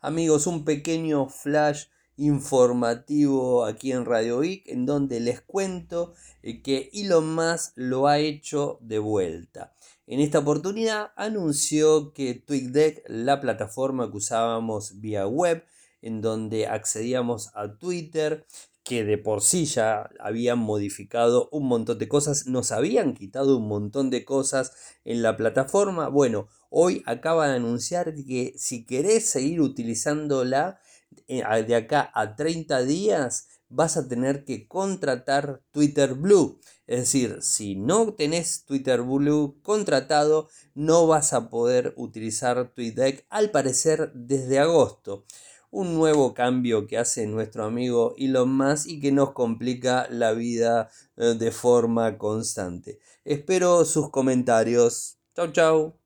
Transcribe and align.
Amigos, 0.00 0.46
un 0.46 0.64
pequeño 0.64 1.28
flash 1.28 1.86
informativo 2.18 3.64
aquí 3.64 3.92
en 3.92 4.04
Radio 4.04 4.40
Geek 4.40 4.68
en 4.68 4.84
donde 4.84 5.20
les 5.20 5.40
cuento 5.40 6.12
eh, 6.42 6.62
que 6.62 6.90
Elon 6.92 7.34
Musk 7.34 7.72
lo 7.76 8.06
ha 8.06 8.18
hecho 8.18 8.78
de 8.82 8.98
vuelta. 8.98 9.72
En 10.06 10.20
esta 10.20 10.40
oportunidad 10.40 11.12
anunció 11.16 12.12
que 12.12 12.34
TweetDeck, 12.34 13.04
la 13.08 13.40
plataforma 13.40 14.10
que 14.10 14.18
usábamos 14.18 15.00
vía 15.00 15.26
web, 15.26 15.64
en 16.02 16.20
donde 16.20 16.66
accedíamos 16.66 17.50
a 17.54 17.78
Twitter, 17.78 18.46
que 18.84 19.02
de 19.04 19.18
por 19.18 19.42
sí 19.42 19.64
ya 19.64 20.10
habían 20.20 20.58
modificado 20.60 21.48
un 21.50 21.66
montón 21.66 21.98
de 21.98 22.06
cosas, 22.06 22.46
nos 22.46 22.70
habían 22.70 23.14
quitado 23.14 23.56
un 23.56 23.66
montón 23.66 24.10
de 24.10 24.24
cosas 24.24 24.72
en 25.04 25.22
la 25.22 25.36
plataforma. 25.36 26.08
Bueno, 26.08 26.46
hoy 26.78 27.02
acaba 27.06 27.48
de 27.48 27.56
anunciar 27.56 28.14
que 28.14 28.52
si 28.58 28.84
querés 28.84 29.30
seguir 29.30 29.62
utilizándola 29.62 30.78
eh, 31.26 31.42
de 31.66 31.74
acá 31.74 32.10
a 32.12 32.36
30 32.36 32.82
días, 32.82 33.48
vas 33.70 33.96
a 33.96 34.06
tener 34.06 34.44
que 34.44 34.68
contratar 34.68 35.62
Twitter 35.70 36.12
Blue. 36.12 36.60
Es 36.86 37.00
decir, 37.00 37.38
si 37.40 37.76
no 37.76 38.12
tenés 38.12 38.66
Twitter 38.66 39.00
Blue 39.00 39.58
contratado, 39.62 40.50
no 40.74 41.06
vas 41.06 41.32
a 41.32 41.48
poder 41.48 41.94
utilizar 41.96 42.74
TweetDeck 42.74 43.24
al 43.30 43.50
parecer 43.50 44.12
desde 44.12 44.58
agosto 44.58 45.24
un 45.70 45.94
nuevo 45.94 46.34
cambio 46.34 46.86
que 46.86 46.98
hace 46.98 47.26
nuestro 47.26 47.64
amigo 47.64 48.14
Elon 48.18 48.54
Musk 48.54 48.86
y 48.86 49.00
que 49.00 49.12
nos 49.12 49.32
complica 49.32 50.08
la 50.10 50.32
vida 50.32 50.90
eh, 51.16 51.34
de 51.38 51.50
forma 51.50 52.18
constante. 52.18 52.98
Espero 53.24 53.84
sus 53.86 54.10
comentarios. 54.10 55.18
Chau, 55.34 55.52
chau. 55.52 56.05